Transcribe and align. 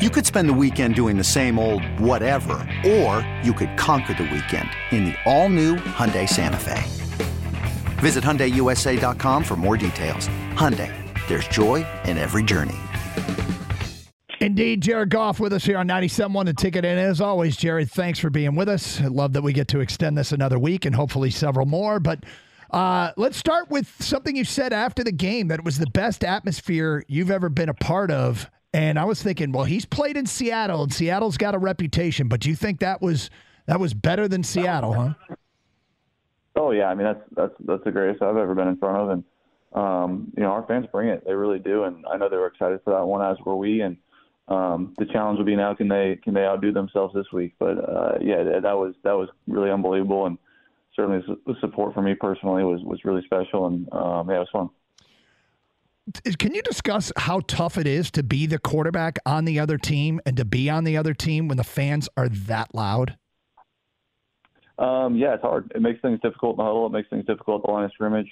You 0.00 0.08
could 0.08 0.24
spend 0.24 0.48
the 0.48 0.54
weekend 0.54 0.94
doing 0.94 1.18
the 1.18 1.22
same 1.22 1.58
old 1.58 1.84
whatever, 2.00 2.66
or 2.86 3.20
you 3.44 3.52
could 3.52 3.76
conquer 3.76 4.14
the 4.14 4.22
weekend 4.22 4.70
in 4.92 5.04
the 5.04 5.14
all-new 5.26 5.76
Hyundai 5.76 6.26
Santa 6.26 6.56
Fe. 6.56 6.82
Visit 8.00 8.24
HyundaiUSA.com 8.24 9.44
for 9.44 9.56
more 9.56 9.76
details. 9.76 10.26
Hyundai, 10.54 10.90
there's 11.28 11.46
joy 11.48 11.86
in 12.06 12.16
every 12.16 12.42
journey. 12.42 12.78
Indeed, 14.40 14.80
Jared 14.80 15.10
Goff 15.10 15.38
with 15.38 15.52
us 15.52 15.66
here 15.66 15.76
on 15.76 15.86
97.1 15.86 16.46
The 16.46 16.54
Ticket. 16.54 16.86
And 16.86 16.98
as 16.98 17.20
always, 17.20 17.58
Jared, 17.58 17.90
thanks 17.90 18.18
for 18.18 18.30
being 18.30 18.54
with 18.54 18.70
us. 18.70 19.02
I 19.02 19.08
love 19.08 19.34
that 19.34 19.42
we 19.42 19.52
get 19.52 19.68
to 19.68 19.80
extend 19.80 20.16
this 20.16 20.32
another 20.32 20.58
week 20.58 20.86
and 20.86 20.94
hopefully 20.94 21.30
several 21.30 21.66
more. 21.66 22.00
But 22.00 22.24
uh, 22.70 23.12
let's 23.18 23.36
start 23.36 23.68
with 23.68 23.94
something 24.02 24.34
you 24.34 24.46
said 24.46 24.72
after 24.72 25.04
the 25.04 25.12
game 25.12 25.48
that 25.48 25.58
it 25.58 25.64
was 25.66 25.76
the 25.76 25.90
best 25.90 26.24
atmosphere 26.24 27.04
you've 27.06 27.30
ever 27.30 27.50
been 27.50 27.68
a 27.68 27.74
part 27.74 28.10
of. 28.10 28.50
And 28.72 28.98
I 28.98 29.04
was 29.04 29.22
thinking, 29.22 29.50
well, 29.50 29.64
he's 29.64 29.84
played 29.84 30.16
in 30.16 30.26
Seattle, 30.26 30.82
and 30.84 30.92
Seattle's 30.92 31.36
got 31.36 31.54
a 31.54 31.58
reputation. 31.58 32.28
But 32.28 32.40
do 32.40 32.48
you 32.48 32.54
think 32.54 32.80
that 32.80 33.02
was 33.02 33.30
that 33.66 33.80
was 33.80 33.94
better 33.94 34.28
than 34.28 34.42
Seattle, 34.42 34.92
huh? 34.92 35.14
Oh 36.56 36.70
yeah, 36.72 36.86
I 36.86 36.94
mean 36.94 37.04
that's 37.04 37.20
that's 37.36 37.54
that's 37.60 37.84
the 37.84 37.92
greatest 37.92 38.22
I've 38.22 38.36
ever 38.36 38.54
been 38.54 38.68
in 38.68 38.76
front 38.76 38.96
of, 38.96 39.08
and 39.10 39.24
um, 39.72 40.32
you 40.36 40.42
know 40.42 40.50
our 40.50 40.64
fans 40.66 40.86
bring 40.92 41.08
it, 41.08 41.24
they 41.26 41.32
really 41.32 41.58
do, 41.58 41.84
and 41.84 42.04
I 42.06 42.16
know 42.16 42.28
they 42.28 42.36
were 42.36 42.48
excited 42.48 42.80
for 42.84 42.92
that 42.94 43.04
one, 43.04 43.24
as 43.24 43.38
were 43.44 43.56
we, 43.56 43.80
and 43.80 43.96
um, 44.48 44.94
the 44.98 45.06
challenge 45.06 45.38
will 45.38 45.46
be 45.46 45.56
now 45.56 45.74
can 45.74 45.88
they 45.88 46.18
can 46.22 46.34
they 46.34 46.44
outdo 46.44 46.72
themselves 46.72 47.14
this 47.14 47.26
week? 47.32 47.54
But 47.58 47.78
uh, 47.78 48.18
yeah, 48.20 48.60
that 48.60 48.76
was 48.76 48.94
that 49.04 49.12
was 49.12 49.28
really 49.46 49.70
unbelievable, 49.70 50.26
and 50.26 50.38
certainly 50.94 51.24
the 51.46 51.54
support 51.60 51.94
for 51.94 52.02
me 52.02 52.14
personally 52.14 52.64
was 52.64 52.82
was 52.82 53.04
really 53.04 53.22
special, 53.24 53.66
and 53.66 53.88
um, 53.92 54.28
yeah, 54.28 54.36
it 54.36 54.40
was 54.40 54.48
fun. 54.52 54.70
Can 56.38 56.54
you 56.54 56.62
discuss 56.62 57.12
how 57.16 57.40
tough 57.46 57.78
it 57.78 57.86
is 57.86 58.10
to 58.12 58.22
be 58.22 58.46
the 58.46 58.58
quarterback 58.58 59.18
on 59.26 59.44
the 59.44 59.60
other 59.60 59.78
team 59.78 60.20
and 60.26 60.36
to 60.36 60.44
be 60.44 60.68
on 60.68 60.84
the 60.84 60.96
other 60.96 61.14
team 61.14 61.48
when 61.48 61.56
the 61.56 61.64
fans 61.64 62.08
are 62.16 62.28
that 62.28 62.74
loud? 62.74 63.16
Um, 64.78 65.14
yeah, 65.16 65.34
it's 65.34 65.42
hard. 65.42 65.70
It 65.74 65.82
makes 65.82 66.00
things 66.00 66.18
difficult 66.22 66.54
in 66.54 66.56
the 66.58 66.64
huddle. 66.64 66.86
It 66.86 66.92
makes 66.92 67.10
things 67.10 67.26
difficult 67.26 67.62
at 67.62 67.66
the 67.66 67.72
line 67.72 67.84
of 67.84 67.92
scrimmage. 67.92 68.28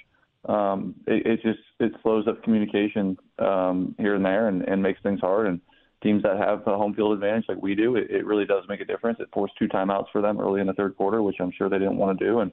Um, 0.47 0.95
it, 1.07 1.27
it 1.27 1.43
just 1.43 1.59
it 1.79 1.93
slows 2.03 2.27
up 2.27 2.43
communication 2.43 3.19
um, 3.39 3.95
here 3.99 4.15
and 4.15 4.25
there 4.25 4.49
and, 4.49 4.63
and 4.63 4.83
makes 4.83 5.01
things 5.03 5.21
hard. 5.21 5.47
And 5.47 5.61
teams 6.03 6.23
that 6.23 6.39
have 6.39 6.67
a 6.67 6.77
home 6.77 6.95
field 6.95 7.13
advantage 7.13 7.45
like 7.49 7.61
we 7.61 7.75
do, 7.75 7.97
it, 7.97 8.11
it 8.11 8.25
really 8.25 8.47
does 8.47 8.65
make 8.69 8.81
a 8.81 8.85
difference. 8.85 9.19
It 9.21 9.29
forced 9.33 9.55
two 9.59 9.69
timeouts 9.69 10.07
for 10.11 10.23
them 10.23 10.41
early 10.41 10.61
in 10.61 10.67
the 10.67 10.73
third 10.73 10.97
quarter, 10.97 11.23
which 11.23 11.37
I'm 11.39 11.53
sure 11.53 11.69
they 11.69 11.79
didn't 11.79 11.99
want 11.99 12.19
to 12.19 12.25
do, 12.25 12.41
and 12.41 12.53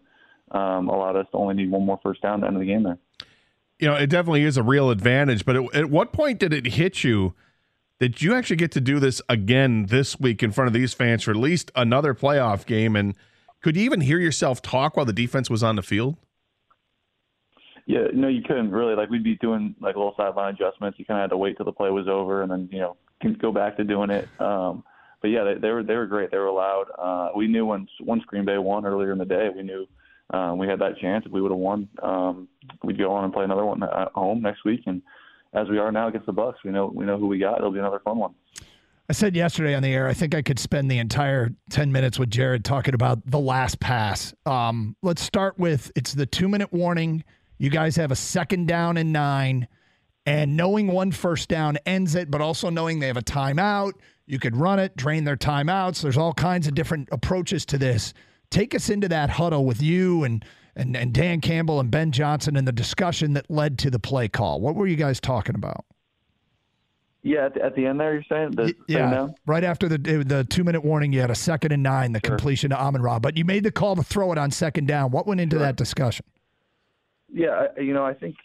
um, 0.51 0.89
allowed 0.89 1.15
us 1.15 1.27
to 1.31 1.37
only 1.37 1.55
need 1.55 1.71
one 1.71 1.85
more 1.85 1.99
first 2.03 2.21
down 2.21 2.41
the 2.41 2.47
end 2.47 2.57
of 2.57 2.59
the 2.59 2.67
game 2.67 2.83
there. 2.83 2.97
You 3.79 3.89
know, 3.89 3.95
it 3.95 4.07
definitely 4.07 4.43
is 4.43 4.57
a 4.57 4.63
real 4.63 4.89
advantage. 4.89 5.45
But 5.45 5.57
at, 5.57 5.75
at 5.75 5.89
what 5.89 6.13
point 6.13 6.39
did 6.39 6.53
it 6.53 6.65
hit 6.65 7.03
you 7.03 7.33
that 7.99 8.21
you 8.21 8.33
actually 8.33 8.55
get 8.57 8.71
to 8.73 8.81
do 8.81 8.99
this 8.99 9.21
again 9.29 9.87
this 9.87 10.19
week 10.19 10.43
in 10.43 10.51
front 10.51 10.67
of 10.67 10.73
these 10.73 10.93
fans 10.93 11.23
for 11.23 11.31
at 11.31 11.37
least 11.37 11.71
another 11.75 12.13
playoff 12.13 12.65
game? 12.65 12.95
And 12.95 13.15
could 13.61 13.75
you 13.75 13.83
even 13.83 14.01
hear 14.01 14.19
yourself 14.19 14.61
talk 14.61 14.95
while 14.95 15.05
the 15.05 15.13
defense 15.13 15.49
was 15.49 15.63
on 15.63 15.75
the 15.75 15.81
field? 15.81 16.17
Yeah, 17.87 18.07
no, 18.13 18.27
you 18.27 18.41
couldn't 18.41 18.71
really. 18.71 18.95
Like 18.95 19.09
we'd 19.09 19.23
be 19.23 19.35
doing 19.35 19.75
like 19.79 19.95
little 19.95 20.15
sideline 20.17 20.55
adjustments. 20.55 20.97
You 20.97 21.05
kind 21.05 21.19
of 21.19 21.23
had 21.23 21.29
to 21.31 21.37
wait 21.37 21.57
till 21.57 21.65
the 21.65 21.71
play 21.71 21.91
was 21.91 22.07
over, 22.07 22.41
and 22.41 22.51
then 22.51 22.69
you 22.71 22.79
know 22.79 22.97
go 23.39 23.51
back 23.51 23.77
to 23.77 23.83
doing 23.83 24.09
it. 24.09 24.27
Um, 24.39 24.83
but 25.21 25.29
yeah, 25.29 25.43
they, 25.43 25.53
they 25.55 25.69
were 25.69 25.83
they 25.83 25.95
were 25.95 26.07
great. 26.07 26.31
They 26.31 26.37
were 26.37 26.51
loud. 26.51 26.85
Uh, 26.97 27.29
we 27.35 27.47
knew 27.47 27.65
once 27.65 27.89
once 28.01 28.23
Green 28.25 28.45
Bay 28.45 28.57
won 28.57 28.85
earlier 28.85 29.11
in 29.11 29.17
the 29.17 29.25
day, 29.25 29.49
we 29.55 29.61
knew 29.61 29.87
um, 30.31 30.57
we 30.57 30.67
had 30.67 30.79
that 30.79 30.97
chance. 30.99 31.25
If 31.25 31.31
we 31.31 31.41
would 31.41 31.51
have 31.51 31.59
won, 31.59 31.87
um, 32.01 32.47
we'd 32.83 32.97
go 32.97 33.11
on 33.11 33.23
and 33.23 33.33
play 33.33 33.43
another 33.43 33.65
one 33.65 33.83
at 33.83 34.11
home 34.13 34.41
next 34.41 34.65
week. 34.65 34.81
And 34.85 35.01
as 35.53 35.69
we 35.69 35.77
are 35.77 35.91
now 35.91 36.07
against 36.07 36.25
the 36.25 36.33
Bucs, 36.33 36.55
we 36.63 36.71
know 36.71 36.91
we 36.93 37.05
know 37.05 37.17
who 37.17 37.27
we 37.27 37.39
got. 37.39 37.57
It'll 37.57 37.71
be 37.71 37.79
another 37.79 38.01
fun 38.03 38.17
one. 38.17 38.33
I 39.07 39.13
said 39.13 39.35
yesterday 39.35 39.75
on 39.75 39.83
the 39.83 39.93
air, 39.93 40.07
I 40.07 40.15
think 40.15 40.33
I 40.33 40.41
could 40.41 40.57
spend 40.57 40.89
the 40.89 40.97
entire 40.97 41.51
10 41.69 41.91
minutes 41.91 42.17
with 42.17 42.31
Jared 42.31 42.65
talking 42.65 42.95
about 42.95 43.19
the 43.29 43.37
last 43.37 43.79
pass. 43.79 44.33
Um, 44.47 44.95
let's 45.03 45.21
start 45.21 45.59
with 45.59 45.91
it's 45.95 46.13
the 46.13 46.25
two 46.25 46.47
minute 46.47 46.73
warning. 46.73 47.23
You 47.59 47.69
guys 47.69 47.95
have 47.97 48.11
a 48.11 48.15
second 48.15 48.67
down 48.67 48.97
and 48.97 49.13
nine, 49.13 49.67
and 50.25 50.57
knowing 50.57 50.87
one 50.87 51.11
first 51.11 51.49
down 51.49 51.77
ends 51.85 52.15
it, 52.15 52.31
but 52.31 52.41
also 52.41 52.71
knowing 52.71 52.99
they 52.99 53.07
have 53.07 53.15
a 53.15 53.21
timeout. 53.21 53.93
You 54.25 54.39
could 54.39 54.57
run 54.57 54.79
it, 54.79 54.97
drain 54.97 55.23
their 55.23 55.37
timeouts. 55.37 56.01
There's 56.01 56.17
all 56.17 56.33
kinds 56.33 56.67
of 56.67 56.73
different 56.73 57.09
approaches 57.11 57.63
to 57.67 57.77
this. 57.77 58.13
Take 58.49 58.75
us 58.75 58.89
into 58.89 59.07
that 59.09 59.31
huddle 59.31 59.65
with 59.65 59.81
you 59.81 60.23
and, 60.23 60.43
and, 60.75 60.95
and 60.95 61.13
Dan 61.13 61.41
Campbell 61.41 61.79
and 61.79 61.89
Ben 61.89 62.11
Johnson 62.11 62.55
and 62.55 62.67
the 62.67 62.71
discussion 62.71 63.33
that 63.33 63.49
led 63.49 63.77
to 63.79 63.89
the 63.89 63.99
play 63.99 64.27
call. 64.27 64.61
What 64.61 64.75
were 64.75 64.87
you 64.87 64.95
guys 64.95 65.19
talking 65.19 65.55
about? 65.55 65.85
Yeah, 67.25 67.47
at 67.47 67.55
the, 67.55 67.63
at 67.63 67.75
the 67.75 67.87
end 67.87 67.99
there, 67.99 68.13
you're 68.13 68.23
saying? 68.29 68.51
The 68.51 68.75
yeah, 68.87 69.29
right 69.47 69.63
after 69.63 69.89
the 69.89 69.97
the 69.97 70.43
two 70.43 70.63
minute 70.63 70.85
warning, 70.85 71.11
you 71.11 71.21
had 71.21 71.31
a 71.31 71.35
second 71.35 71.71
and 71.71 71.81
nine, 71.81 72.11
the 72.11 72.21
sure. 72.23 72.35
completion 72.35 72.69
to 72.69 72.79
Amon 72.79 73.01
Ra, 73.01 73.17
but 73.17 73.35
you 73.35 73.43
made 73.43 73.63
the 73.63 73.71
call 73.71 73.95
to 73.95 74.03
throw 74.03 74.31
it 74.31 74.37
on 74.37 74.51
second 74.51 74.87
down. 74.87 75.09
What 75.09 75.25
went 75.25 75.41
into 75.41 75.55
sure. 75.55 75.65
that 75.65 75.75
discussion? 75.75 76.23
Yeah, 77.33 77.65
you 77.81 77.95
know, 77.95 78.05
I 78.05 78.13
think 78.13 78.35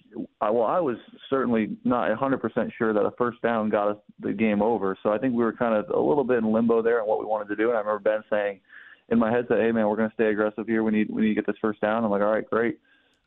well, 0.41 0.65
I 0.65 0.81
was 0.81 0.97
certainly 1.28 1.77
not 1.84 2.11
100% 2.19 2.72
sure 2.78 2.94
that 2.94 3.00
a 3.00 3.11
first 3.19 3.43
down 3.43 3.69
got 3.69 3.88
us 3.88 3.97
the 4.19 4.32
game 4.32 4.62
over. 4.62 4.97
So 5.03 5.12
I 5.12 5.19
think 5.19 5.34
we 5.34 5.44
were 5.44 5.53
kind 5.53 5.75
of 5.75 5.91
a 5.91 6.00
little 6.00 6.25
bit 6.25 6.38
in 6.38 6.50
limbo 6.50 6.81
there 6.81 7.03
on 7.03 7.06
what 7.06 7.21
we 7.21 7.27
wanted 7.27 7.49
to 7.49 7.56
do. 7.56 7.69
And 7.69 7.77
I 7.77 7.81
remember 7.81 8.00
Ben 8.00 8.25
saying, 8.31 8.61
in 9.10 9.19
my 9.19 9.31
head, 9.31 9.47
said, 9.48 9.59
"Hey 9.59 9.72
man, 9.72 9.88
we're 9.88 9.97
going 9.97 10.09
to 10.09 10.15
stay 10.15 10.26
aggressive 10.26 10.66
here. 10.66 10.82
We 10.82 10.93
need 10.93 11.10
we 11.10 11.22
need 11.22 11.28
to 11.28 11.34
get 11.34 11.47
this 11.47 11.56
first 11.60 11.81
down." 11.81 12.04
I'm 12.04 12.10
like, 12.10 12.22
"All 12.22 12.32
right, 12.32 12.48
great." 12.48 12.78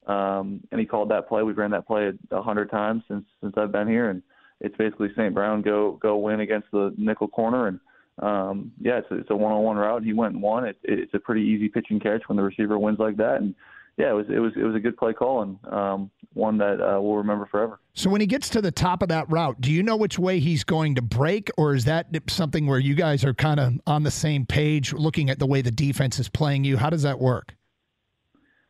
Um, 0.08 0.62
and 0.72 0.80
he 0.80 0.86
called 0.86 1.10
that 1.10 1.30
play. 1.30 1.44
We've 1.44 1.58
ran 1.58 1.72
that 1.72 1.88
play 1.88 2.12
a 2.32 2.42
hundred 2.42 2.70
times 2.72 3.04
since 3.08 3.26
since 3.42 3.54
I've 3.58 3.72
been 3.72 3.88
here, 3.88 4.10
and 4.10 4.22
it's 4.60 4.76
basically 4.78 5.10
St. 5.16 5.34
Brown 5.34 5.62
go 5.62 6.00
go 6.02 6.18
win 6.18 6.40
against 6.42 6.68
the 6.72 6.94
nickel 6.98 7.28
corner, 7.28 7.68
and 7.68 7.80
um, 8.20 8.72
yeah, 8.80 8.98
it's 9.00 9.08
it's 9.12 9.30
a 9.30 9.36
one-on-one 9.36 9.78
route. 9.78 10.04
He 10.04 10.14
went 10.14 10.34
and 10.34 10.44
won. 10.44 10.66
It, 10.66 10.78
it's 10.84 11.14
a 11.14 11.20
pretty 11.20 11.42
easy 11.42 11.70
pitch 11.70 11.88
and 11.90 12.02
catch 12.02 12.24
when 12.28 12.38
the 12.38 12.44
receiver 12.44 12.78
wins 12.78 13.00
like 13.00 13.18
that, 13.18 13.38
and 13.38 13.56
yeah, 13.98 14.10
it 14.10 14.14
was 14.14 14.26
it 14.30 14.40
was 14.40 14.54
it 14.56 14.64
was 14.64 14.76
a 14.76 14.80
good 14.80 14.98
play 14.98 15.14
call 15.14 15.44
and 15.44 15.58
um, 15.72 16.12
one 16.34 16.58
that 16.58 16.82
uh, 16.82 17.00
we'll 17.00 17.18
remember 17.18 17.46
forever. 17.46 17.80
So 17.94 18.10
when 18.10 18.22
he 18.22 18.28
gets 18.28 18.50
to 18.50 18.62
the 18.62 18.72
top 18.72 19.04
of 19.04 19.10
that 19.10 19.30
route, 19.30 19.62
do 19.62 19.72
you 19.72 19.84
know 19.84 19.96
which 19.96 20.18
way 20.18 20.40
he's 20.40 20.64
going 20.64 20.96
to 20.96 21.02
break, 21.02 21.52
or 21.58 21.76
is 21.76 21.86
that 21.86 22.08
something 22.28 22.66
where 22.66 22.80
you 22.80 22.96
guys 22.96 23.24
are 23.24 23.36
kind 23.36 23.60
of 23.60 23.74
on 23.86 24.02
the 24.02 24.12
same 24.12 24.46
page, 24.46 24.94
looking 24.94 25.30
at 25.30 25.38
the 25.38 25.46
way 25.46 25.62
the 25.62 25.72
defense 25.72 26.18
is 26.18 26.28
playing 26.28 26.64
you? 26.64 26.78
How 26.78 26.90
does 26.90 27.04
that 27.04 27.20
work? 27.20 27.56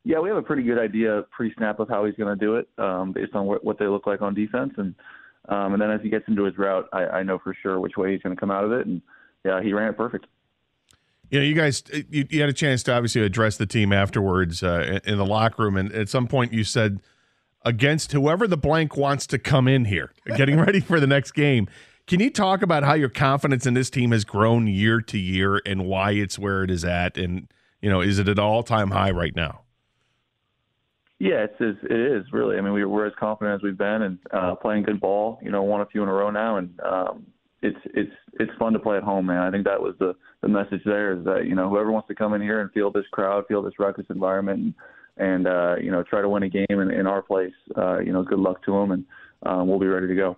Yeah, 0.04 0.20
we 0.20 0.28
have 0.28 0.38
a 0.38 0.42
pretty 0.42 0.64
good 0.64 0.78
idea 0.78 1.24
pre-snap 1.32 1.80
of 1.80 1.88
how 1.88 2.04
he's 2.04 2.16
going 2.16 2.38
to 2.38 2.46
do 2.46 2.56
it, 2.58 2.68
um, 2.78 3.14
based 3.14 3.34
on 3.34 3.46
what, 3.46 3.64
what 3.64 3.80
they 3.80 3.88
look 3.88 4.06
like 4.06 4.22
on 4.22 4.34
defense, 4.34 4.74
and 4.78 4.94
um, 5.48 5.74
and 5.74 5.82
then 5.82 5.90
as 5.90 6.02
he 6.02 6.10
gets 6.10 6.26
into 6.28 6.44
his 6.44 6.58
route, 6.58 6.88
I, 6.92 7.06
I 7.06 7.24
know 7.24 7.40
for 7.40 7.56
sure 7.62 7.80
which 7.80 7.96
way 7.96 8.12
he's 8.12 8.22
going 8.22 8.36
to 8.36 8.40
come 8.40 8.52
out 8.52 8.66
of 8.66 8.74
it, 8.74 8.88
and 8.88 9.02
yeah, 9.46 9.62
he 9.62 9.72
ran 9.72 9.90
it 9.90 9.98
perfect 9.98 10.26
you 11.34 11.40
know, 11.40 11.46
you 11.46 11.56
guys, 11.56 11.84
you, 12.12 12.28
you, 12.30 12.42
had 12.42 12.50
a 12.50 12.54
chance 12.54 12.84
to 12.84 12.94
obviously 12.94 13.24
address 13.24 13.58
the 13.58 13.66
team 13.66 13.92
afterwards 13.92 14.62
uh, 14.62 15.00
in 15.04 15.18
the 15.18 15.26
locker 15.26 15.64
room, 15.64 15.78
and 15.78 15.92
at 15.92 16.08
some 16.08 16.28
point 16.28 16.54
you 16.54 16.64
said 16.64 17.00
against 17.66 18.12
whoever 18.12 18.46
the 18.48 18.56
blank 18.56 18.96
wants 18.96 19.26
to 19.26 19.40
come 19.40 19.68
in 19.68 19.86
here, 19.86 20.12
getting 20.38 20.60
ready 20.60 20.80
for 20.80 21.00
the 21.00 21.08
next 21.08 21.32
game. 21.32 21.68
Can 22.06 22.20
you 22.20 22.30
talk 22.30 22.62
about 22.62 22.84
how 22.84 22.94
your 22.94 23.10
confidence 23.10 23.66
in 23.66 23.74
this 23.74 23.90
team 23.90 24.12
has 24.12 24.24
grown 24.26 24.68
year 24.68 25.02
to 25.02 25.18
year 25.18 25.60
and 25.66 25.88
why 25.88 26.12
it's 26.12 26.38
where 26.38 26.64
it 26.64 26.70
is 26.70 26.86
at, 26.86 27.18
and 27.18 27.48
you 27.82 27.90
know, 27.90 28.00
is 28.00 28.20
it 28.20 28.28
at 28.28 28.38
all 28.38 28.62
time 28.62 28.92
high 28.92 29.10
right 29.10 29.36
now? 29.36 29.62
Yeah, 31.18 31.46
it's, 31.46 31.56
it's 31.60 31.80
it 31.82 32.00
is 32.00 32.26
really. 32.32 32.60
I 32.60 32.62
mean, 32.62 32.74
we, 32.74 32.86
we're 32.86 33.08
as 33.08 33.14
confident 33.20 33.56
as 33.56 33.64
we've 33.64 33.78
been 33.78 34.04
and 34.04 34.20
uh, 34.32 34.54
playing 34.54 34.84
good 34.84 35.02
ball. 35.02 35.40
You 35.42 35.50
know, 35.50 35.64
won 35.64 35.82
a 35.82 35.88
few 35.88 36.04
in 36.04 36.10
a 36.10 36.14
row 36.14 36.30
now, 36.30 36.58
and 36.58 36.80
um, 36.82 37.26
it's 37.64 37.80
it's 37.86 38.12
it's 38.40 38.52
fun 38.60 38.74
to 38.74 38.80
play 38.80 38.98
at 38.98 39.04
home, 39.04 39.26
man. 39.26 39.38
I 39.38 39.50
think 39.50 39.66
that 39.66 39.82
was 39.82 39.96
the 40.00 40.14
the 40.42 40.50
message 40.50 40.82
there 40.86 41.18
is 41.18 41.24
that 41.26 41.46
you 41.48 41.56
know 41.56 41.70
whoever 41.70 41.92
wants 41.92 42.08
to 42.10 42.16
come 42.16 42.34
in 42.34 42.42
here 42.42 42.62
and 42.62 42.72
feel 42.72 42.92
this 42.92 43.06
crowd, 43.12 43.46
feel 43.48 43.62
this 43.62 43.80
ruckus 43.80 44.06
environment, 44.10 44.60
and, 44.60 44.74
and 45.18 45.48
uh, 45.48 45.76
you 45.82 45.90
know 45.90 46.04
try 46.04 46.22
to 46.22 46.30
win 46.30 46.44
a 46.44 46.50
game 46.50 46.66
in, 46.70 46.92
in 46.92 47.08
our 47.08 47.22
place. 47.22 47.54
Uh, 47.76 48.00
you 48.00 48.12
know, 48.12 48.22
good 48.24 48.40
luck 48.40 48.64
to 48.66 48.72
them, 48.72 48.92
and 48.92 49.06
um, 49.44 49.68
we'll 49.68 49.80
be 49.80 49.88
ready 49.88 50.08
to 50.08 50.16
go. 50.16 50.38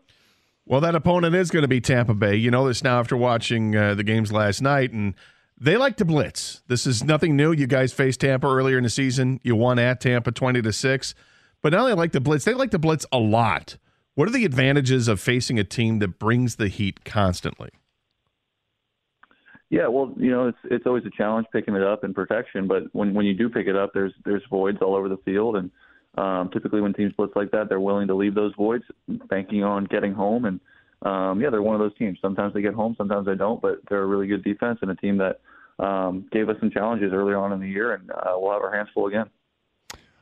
Well, 0.67 0.81
that 0.81 0.95
opponent 0.95 1.35
is 1.35 1.51
going 1.51 1.63
to 1.63 1.67
be 1.67 1.81
Tampa 1.81 2.13
Bay. 2.13 2.35
You 2.35 2.51
know 2.51 2.67
this 2.67 2.83
now 2.83 2.99
after 2.99 3.17
watching 3.17 3.75
uh, 3.75 3.95
the 3.95 4.03
games 4.03 4.31
last 4.31 4.61
night, 4.61 4.91
and 4.91 5.15
they 5.59 5.77
like 5.77 5.97
to 5.97 6.05
blitz. 6.05 6.61
This 6.67 6.85
is 6.85 7.03
nothing 7.03 7.35
new. 7.35 7.51
You 7.51 7.67
guys 7.67 7.91
faced 7.91 8.21
Tampa 8.21 8.47
earlier 8.47 8.77
in 8.77 8.83
the 8.83 8.89
season. 8.89 9.39
You 9.43 9.55
won 9.55 9.79
at 9.79 9.99
Tampa 9.99 10.31
twenty 10.31 10.61
to 10.61 10.71
six, 10.71 11.15
but 11.63 11.73
now 11.73 11.85
they 11.85 11.93
like 11.93 12.11
to 12.11 12.19
blitz. 12.19 12.45
They 12.45 12.53
like 12.53 12.71
to 12.71 12.79
blitz 12.79 13.05
a 13.11 13.17
lot. 13.17 13.77
What 14.15 14.29
are 14.29 14.31
the 14.31 14.45
advantages 14.45 15.09
of 15.09 15.19
facing 15.19 15.59
a 15.59 15.65
team 15.65 15.99
that 15.99 16.19
brings 16.19 16.55
the 16.55 16.69
heat 16.69 17.03
constantly? 17.03 17.69
Yeah, 19.69 19.87
well, 19.87 20.13
you 20.15 20.31
know, 20.31 20.47
it's 20.47 20.57
it's 20.65 20.85
always 20.85 21.03
a 21.05 21.09
challenge 21.09 21.47
picking 21.51 21.75
it 21.75 21.83
up 21.83 22.05
in 22.05 22.13
protection, 22.13 22.65
but 22.65 22.83
when 22.93 23.13
when 23.13 23.25
you 23.25 23.33
do 23.33 23.49
pick 23.49 23.67
it 23.67 23.75
up, 23.75 23.91
there's 23.93 24.13
there's 24.23 24.43
voids 24.49 24.77
all 24.81 24.95
over 24.95 25.09
the 25.09 25.17
field, 25.25 25.57
and 25.57 25.69
um, 26.17 26.49
typically 26.53 26.79
when 26.79 26.93
teams 26.93 27.11
blitz 27.17 27.35
like 27.35 27.51
that, 27.51 27.67
they're 27.67 27.81
willing 27.81 28.07
to 28.07 28.15
leave 28.15 28.35
those 28.35 28.53
voids, 28.55 28.85
banking 29.27 29.63
on 29.63 29.83
getting 29.85 30.13
home. 30.13 30.45
And 30.45 30.59
um, 31.01 31.41
yeah, 31.41 31.49
they're 31.49 31.61
one 31.61 31.75
of 31.75 31.81
those 31.81 31.97
teams. 31.97 32.17
Sometimes 32.21 32.53
they 32.53 32.61
get 32.61 32.73
home, 32.73 32.95
sometimes 32.97 33.25
they 33.25 33.35
don't, 33.35 33.61
but 33.61 33.79
they're 33.89 34.03
a 34.03 34.07
really 34.07 34.27
good 34.27 34.45
defense 34.45 34.79
and 34.81 34.91
a 34.91 34.95
team 34.95 35.17
that 35.17 35.41
um, 35.83 36.25
gave 36.31 36.47
us 36.47 36.55
some 36.61 36.71
challenges 36.71 37.11
earlier 37.11 37.37
on 37.37 37.51
in 37.51 37.59
the 37.59 37.67
year, 37.67 37.95
and 37.95 38.09
uh, 38.11 38.35
we'll 38.35 38.53
have 38.53 38.61
our 38.61 38.73
hands 38.73 38.87
full 38.93 39.07
again. 39.07 39.29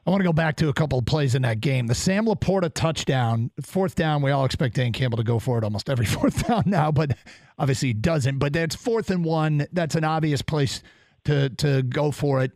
I 0.06 0.10
want 0.10 0.20
to 0.20 0.26
go 0.26 0.34
back 0.34 0.58
to 0.58 0.68
a 0.68 0.74
couple 0.74 1.00
of 1.00 1.06
plays 1.06 1.34
in 1.34 1.44
that 1.44 1.62
game. 1.62 1.88
The 1.88 1.96
Sam 1.96 2.26
LaPorta 2.26 2.74
touchdown, 2.74 3.52
fourth 3.62 3.96
down, 3.96 4.22
we 4.22 4.32
all 4.32 4.44
expect 4.44 4.76
Dan 4.76 4.92
Campbell 4.92 5.18
to 5.18 5.24
go 5.24 5.40
for 5.40 5.58
it 5.58 5.64
almost 5.64 5.90
every 5.90 6.06
fourth 6.06 6.46
down 6.48 6.64
now, 6.66 6.92
but 6.92 7.16
obviously 7.58 7.90
he 7.90 7.94
doesn't. 7.94 8.38
But 8.38 8.54
that's 8.54 8.76
fourth 8.76 9.10
and 9.10 9.24
one. 9.24 9.66
That's 9.72 9.96
an 9.96 10.04
obvious 10.04 10.42
place 10.42 10.84
to 11.26 11.50
to 11.50 11.84
go 11.84 12.12
for 12.12 12.44
it. 12.44 12.52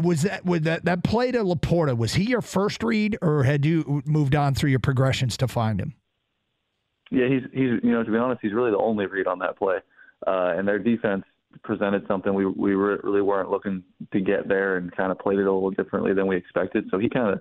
Was 0.00 0.22
that 0.22 0.44
with 0.44 0.62
that 0.64 0.84
that 0.84 1.02
play 1.02 1.32
to 1.32 1.42
LaPorta? 1.42 1.96
Was 1.96 2.14
he 2.14 2.24
your 2.24 2.42
first 2.42 2.84
read, 2.84 3.18
or 3.20 3.42
had 3.42 3.64
you 3.64 4.02
moved 4.06 4.36
on 4.36 4.54
through 4.54 4.70
your 4.70 4.78
progressions 4.78 5.36
to 5.38 5.48
find 5.48 5.80
him? 5.80 5.94
Yeah, 7.10 7.26
he's 7.26 7.42
he's 7.52 7.80
you 7.82 7.90
know 7.90 8.04
to 8.04 8.10
be 8.10 8.16
honest, 8.16 8.40
he's 8.42 8.52
really 8.52 8.70
the 8.70 8.78
only 8.78 9.06
read 9.06 9.26
on 9.26 9.40
that 9.40 9.58
play, 9.58 9.78
uh, 10.24 10.54
and 10.56 10.68
their 10.68 10.78
defense 10.78 11.24
presented 11.62 12.06
something 12.06 12.34
we 12.34 12.46
we 12.46 12.74
really 12.74 13.22
weren't 13.22 13.50
looking 13.50 13.82
to 14.12 14.20
get 14.20 14.48
there 14.48 14.76
and 14.76 14.94
kind 14.94 15.10
of 15.10 15.18
played 15.18 15.38
it 15.38 15.46
a 15.46 15.52
little 15.52 15.70
differently 15.70 16.12
than 16.12 16.26
we 16.26 16.36
expected. 16.36 16.84
So 16.90 16.98
he 16.98 17.08
kind 17.08 17.32
of 17.32 17.40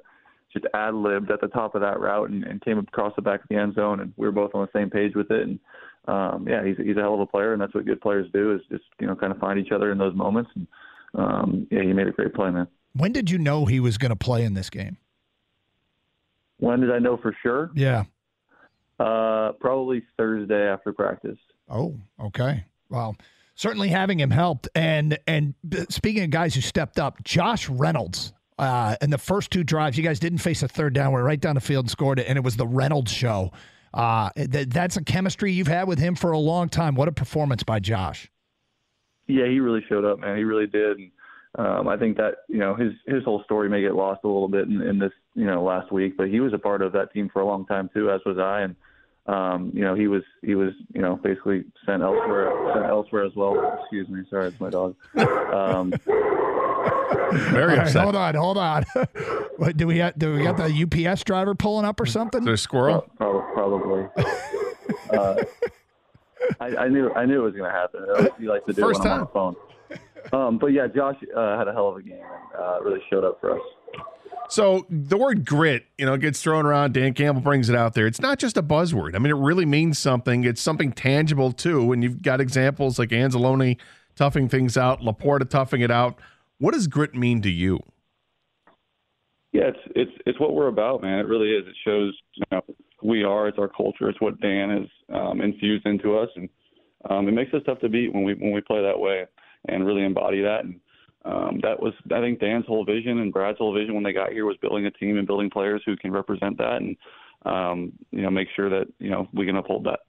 just 0.53 0.65
ad 0.73 0.93
libbed 0.93 1.31
at 1.31 1.41
the 1.41 1.47
top 1.47 1.75
of 1.75 1.81
that 1.81 1.99
route 1.99 2.29
and, 2.29 2.43
and 2.43 2.61
came 2.61 2.77
across 2.77 3.13
the 3.15 3.21
back 3.21 3.41
of 3.41 3.49
the 3.49 3.55
end 3.55 3.75
zone, 3.75 3.99
and 3.99 4.13
we 4.17 4.25
were 4.25 4.31
both 4.31 4.51
on 4.53 4.61
the 4.61 4.79
same 4.79 4.89
page 4.89 5.15
with 5.15 5.29
it. 5.31 5.41
And 5.41 5.59
um, 6.07 6.47
yeah, 6.47 6.65
he's 6.65 6.77
he's 6.77 6.97
a 6.97 7.01
hell 7.01 7.15
of 7.15 7.19
a 7.19 7.25
player, 7.25 7.53
and 7.53 7.61
that's 7.61 7.73
what 7.73 7.85
good 7.85 8.01
players 8.01 8.27
do 8.33 8.53
is 8.53 8.61
just 8.69 8.85
you 8.99 9.07
know 9.07 9.15
kind 9.15 9.31
of 9.31 9.39
find 9.39 9.59
each 9.59 9.71
other 9.71 9.91
in 9.91 9.97
those 9.97 10.15
moments. 10.15 10.49
And 10.55 10.67
um, 11.15 11.67
yeah, 11.69 11.81
he 11.83 11.93
made 11.93 12.07
a 12.07 12.11
great 12.11 12.33
play, 12.33 12.49
man. 12.49 12.67
When 12.93 13.11
did 13.11 13.29
you 13.29 13.37
know 13.37 13.65
he 13.65 13.79
was 13.79 13.97
going 13.97 14.09
to 14.09 14.15
play 14.15 14.43
in 14.43 14.53
this 14.53 14.69
game? 14.69 14.97
When 16.59 16.79
did 16.79 16.91
I 16.91 16.99
know 16.99 17.17
for 17.17 17.35
sure? 17.43 17.69
Yeah. 17.75 18.05
Uh, 18.99 19.51
probably 19.59 20.03
Thursday 20.17 20.67
after 20.67 20.91
practice. 20.91 21.37
Oh, 21.69 21.95
okay. 22.19 22.65
Well, 22.89 23.15
certainly 23.57 23.89
having 23.89 24.19
him 24.19 24.29
helped. 24.29 24.69
And 24.73 25.19
and 25.27 25.53
speaking 25.89 26.23
of 26.23 26.29
guys 26.29 26.55
who 26.55 26.61
stepped 26.61 26.97
up, 26.97 27.21
Josh 27.23 27.67
Reynolds. 27.67 28.31
Uh, 28.57 28.95
in 29.03 29.11
the 29.11 29.19
first 29.19 29.51
two 29.51 29.63
drives, 29.63 29.99
you 29.99 30.03
guys 30.03 30.19
didn't 30.19 30.39
face 30.39 30.63
a 30.63 30.67
third 30.67 30.91
down. 30.93 31.11
We're 31.11 31.21
right 31.21 31.39
down 31.39 31.53
the 31.53 31.61
field 31.61 31.85
and 31.85 31.91
scored 31.91 32.17
it, 32.17 32.27
and 32.27 32.37
it 32.37 32.43
was 32.43 32.55
the 32.55 32.65
Reynolds 32.65 33.11
show. 33.11 33.51
Uh, 33.93 34.31
th- 34.31 34.69
that's 34.69 34.97
a 34.97 35.03
chemistry 35.03 35.51
you've 35.51 35.67
had 35.67 35.87
with 35.87 35.99
him 35.99 36.15
for 36.15 36.31
a 36.31 36.39
long 36.39 36.67
time. 36.67 36.95
What 36.95 37.07
a 37.07 37.11
performance 37.11 37.61
by 37.61 37.79
Josh! 37.79 38.31
Yeah, 39.27 39.45
he 39.45 39.59
really 39.59 39.85
showed 39.87 40.05
up, 40.05 40.19
man. 40.19 40.37
He 40.37 40.43
really 40.43 40.65
did. 40.65 40.97
And, 40.97 41.11
um, 41.59 41.87
I 41.87 41.97
think 41.97 42.17
that 42.17 42.37
you 42.49 42.57
know 42.57 42.73
his 42.73 42.93
his 43.05 43.23
whole 43.23 43.43
story 43.43 43.69
may 43.69 43.81
get 43.81 43.93
lost 43.93 44.21
a 44.23 44.27
little 44.27 44.47
bit 44.47 44.67
in, 44.67 44.81
in 44.81 44.97
this 44.97 45.13
you 45.35 45.45
know 45.45 45.63
last 45.63 45.91
week, 45.91 46.17
but 46.17 46.27
he 46.27 46.39
was 46.39 46.53
a 46.53 46.57
part 46.57 46.81
of 46.81 46.93
that 46.93 47.13
team 47.13 47.29
for 47.31 47.43
a 47.43 47.45
long 47.45 47.63
time 47.67 47.91
too, 47.93 48.09
as 48.09 48.21
was 48.25 48.39
I. 48.39 48.61
And 48.61 48.75
um, 49.27 49.71
you 49.73 49.83
know, 49.83 49.93
he 49.93 50.07
was 50.07 50.23
he 50.41 50.55
was 50.55 50.73
you 50.93 51.01
know 51.01 51.17
basically 51.17 51.65
sent 51.85 52.01
elsewhere 52.01 52.51
sent 52.73 52.85
elsewhere 52.85 53.25
as 53.25 53.35
well. 53.35 53.79
Excuse 53.81 54.07
me, 54.09 54.23
sorry, 54.29 54.47
it's 54.47 54.59
my 54.59 54.69
dog. 54.69 54.95
Um, 55.17 55.93
Very 57.31 57.77
upset. 57.77 58.03
hold 58.03 58.15
on, 58.15 58.35
hold 58.35 58.57
on. 58.57 58.85
what, 59.57 59.75
do 59.75 59.85
we 59.85 59.97
have, 59.97 60.17
do 60.17 60.33
we 60.33 60.43
got 60.43 60.55
the 60.55 61.07
UPS 61.07 61.23
driver 61.23 61.55
pulling 61.55 61.85
up 61.85 61.99
or 61.99 62.05
something? 62.05 62.43
The 62.45 62.55
squirrel. 62.55 63.05
Pro- 63.17 63.41
probably. 63.53 64.07
uh, 65.11 65.35
I, 66.61 66.77
I 66.77 66.87
knew 66.87 67.11
I 67.13 67.25
knew 67.25 67.41
it 67.41 67.43
was 67.43 67.53
going 67.53 67.69
to 67.69 67.77
happen. 67.77 68.29
He 68.39 68.47
likes 68.47 68.65
to 68.67 68.73
do 68.73 68.81
First 68.81 69.01
it 69.01 69.03
when 69.03 69.11
I'm 69.11 69.19
on 69.19 69.25
the 69.25 69.33
phone. 69.33 69.55
Um, 70.33 70.57
but 70.57 70.67
yeah, 70.67 70.87
Josh 70.87 71.15
uh, 71.35 71.57
had 71.57 71.67
a 71.67 71.73
hell 71.73 71.89
of 71.89 71.97
a 71.97 72.01
game 72.01 72.15
and 72.15 72.61
uh, 72.61 72.79
really 72.81 73.01
showed 73.09 73.23
up 73.23 73.39
for 73.41 73.51
us. 73.55 73.61
So 74.49 74.85
the 74.89 75.17
word 75.17 75.45
grit, 75.45 75.85
you 75.97 76.05
know, 76.05 76.15
gets 76.17 76.41
thrown 76.41 76.65
around. 76.65 76.93
Dan 76.93 77.13
Campbell 77.13 77.41
brings 77.41 77.69
it 77.69 77.75
out 77.75 77.93
there. 77.93 78.07
It's 78.07 78.21
not 78.21 78.39
just 78.39 78.57
a 78.57 78.63
buzzword. 78.63 79.15
I 79.15 79.19
mean, 79.19 79.31
it 79.31 79.37
really 79.37 79.65
means 79.65 79.99
something. 79.99 80.45
It's 80.45 80.61
something 80.61 80.93
tangible 80.93 81.51
too. 81.51 81.91
And 81.91 82.01
you've 82.01 82.21
got 82.21 82.39
examples 82.39 82.97
like 82.97 83.09
Anzalone 83.09 83.77
toughing 84.15 84.47
things 84.47 84.77
out, 84.77 85.01
LaPorta 85.01 85.49
toughing 85.49 85.81
it 85.81 85.91
out. 85.91 86.19
What 86.59 86.73
does 86.73 86.87
grit 86.87 87.13
mean 87.13 87.41
to 87.41 87.49
you? 87.49 87.79
Yeah, 89.53 89.69
it's 89.69 89.79
it's 89.95 90.11
it's 90.25 90.39
what 90.39 90.53
we're 90.53 90.67
about, 90.67 91.01
man. 91.01 91.19
It 91.19 91.27
really 91.27 91.51
is. 91.51 91.65
It 91.67 91.75
shows 91.85 92.17
you 92.33 92.43
know 92.51 92.61
who 92.99 93.07
we 93.07 93.23
are. 93.23 93.47
It's 93.47 93.57
our 93.57 93.69
culture. 93.69 94.09
It's 94.09 94.21
what 94.21 94.39
Dan 94.39 94.69
has 94.69 95.15
um, 95.15 95.41
infused 95.41 95.85
into 95.85 96.17
us, 96.17 96.29
and 96.35 96.49
um, 97.09 97.27
it 97.27 97.31
makes 97.31 97.53
us 97.53 97.61
tough 97.65 97.79
to 97.79 97.89
beat 97.89 98.13
when 98.13 98.23
we 98.23 98.33
when 98.33 98.51
we 98.51 98.61
play 98.61 98.81
that 98.81 98.99
way 98.99 99.25
and 99.67 99.85
really 99.85 100.03
embody 100.03 100.41
that. 100.41 100.65
And 100.65 100.79
um, 101.27 101.59
that 101.61 101.81
was, 101.81 101.93
I 102.11 102.21
think, 102.21 102.39
Dan's 102.39 102.65
whole 102.65 102.85
vision 102.85 103.19
and 103.19 103.33
Brad's 103.33 103.57
whole 103.57 103.73
vision 103.73 103.93
when 103.93 104.03
they 104.03 104.13
got 104.13 104.31
here 104.31 104.45
was 104.45 104.57
building 104.57 104.85
a 104.85 104.91
team 104.91 105.17
and 105.17 105.27
building 105.27 105.49
players 105.49 105.81
who 105.85 105.97
can 105.97 106.11
represent 106.11 106.57
that 106.57 106.77
and, 106.77 106.95
um, 107.45 107.91
you 108.11 108.21
know, 108.21 108.29
make 108.29 108.47
sure 108.55 108.69
that, 108.69 108.87
you 108.99 109.09
know, 109.09 109.27
we 109.33 109.45
can 109.45 109.57
uphold 109.57 109.85
that. 109.85 109.99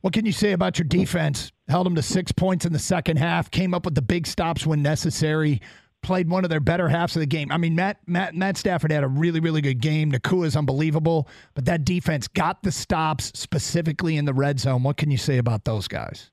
What 0.00 0.12
can 0.12 0.26
you 0.26 0.32
say 0.32 0.52
about 0.52 0.78
your 0.78 0.86
defense? 0.86 1.52
Held 1.68 1.86
them 1.86 1.94
to 1.94 2.02
six 2.02 2.32
points 2.32 2.64
in 2.64 2.72
the 2.72 2.78
second 2.78 3.18
half, 3.18 3.50
came 3.50 3.74
up 3.74 3.84
with 3.84 3.94
the 3.94 4.02
big 4.02 4.26
stops 4.26 4.66
when 4.66 4.82
necessary, 4.82 5.60
played 6.02 6.28
one 6.28 6.44
of 6.44 6.50
their 6.50 6.60
better 6.60 6.88
halves 6.88 7.16
of 7.16 7.20
the 7.20 7.26
game. 7.26 7.50
I 7.50 7.56
mean, 7.56 7.74
Matt 7.74 7.98
Matt 8.06 8.34
Matt 8.34 8.56
Stafford 8.56 8.92
had 8.92 9.02
a 9.02 9.08
really, 9.08 9.40
really 9.40 9.60
good 9.60 9.80
game. 9.80 10.12
Nacua 10.12 10.46
is 10.46 10.56
unbelievable, 10.56 11.28
but 11.54 11.64
that 11.64 11.84
defense 11.84 12.28
got 12.28 12.62
the 12.62 12.72
stops 12.72 13.32
specifically 13.34 14.16
in 14.16 14.24
the 14.24 14.34
red 14.34 14.60
zone. 14.60 14.82
What 14.82 14.96
can 14.96 15.10
you 15.10 15.18
say 15.18 15.38
about 15.38 15.64
those 15.64 15.88
guys? 15.88 16.30